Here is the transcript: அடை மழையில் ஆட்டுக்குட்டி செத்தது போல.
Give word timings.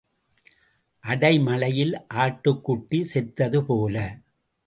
அடை 1.03 1.39
மழையில் 1.39 1.93
ஆட்டுக்குட்டி 2.13 3.01
செத்தது 3.03 3.59
போல. 3.65 3.95